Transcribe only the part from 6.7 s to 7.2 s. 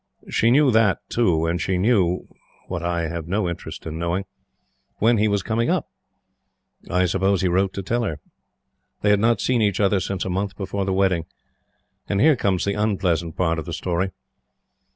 I